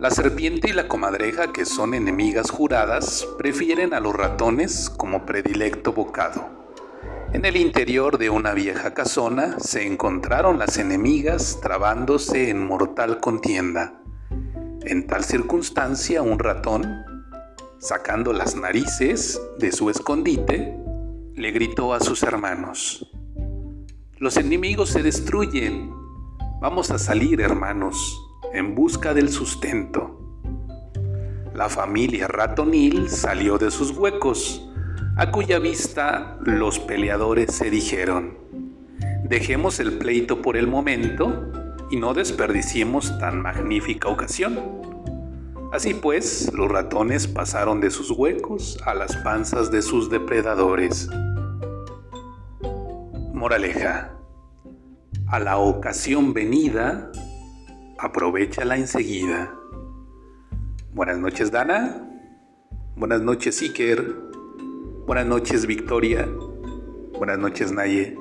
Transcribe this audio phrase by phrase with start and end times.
[0.00, 5.92] La serpiente y la comadreja, que son enemigas juradas, prefieren a los ratones como predilecto
[5.92, 6.48] bocado.
[7.32, 14.00] En el interior de una vieja casona se encontraron las enemigas trabándose en mortal contienda.
[14.82, 17.04] En tal circunstancia un ratón,
[17.80, 20.78] sacando las narices de su escondite,
[21.34, 23.10] le gritó a sus hermanos,
[24.18, 25.92] Los enemigos se destruyen,
[26.60, 30.18] vamos a salir hermanos, en busca del sustento.
[31.54, 34.70] La familia ratonil salió de sus huecos,
[35.16, 38.38] a cuya vista los peleadores se dijeron,
[39.24, 41.50] dejemos el pleito por el momento
[41.90, 44.58] y no desperdiciemos tan magnífica ocasión.
[45.72, 51.10] Así pues, los ratones pasaron de sus huecos a las panzas de sus depredadores.
[53.34, 54.14] Moraleja.
[55.26, 57.12] A la ocasión venida,
[57.98, 59.52] aprovechala enseguida.
[60.94, 62.04] Buenas noches, Dana.
[62.96, 64.16] Buenas noches, Iker.
[65.06, 66.28] Buenas noches, Victoria.
[67.18, 68.16] Buenas noches, Naye.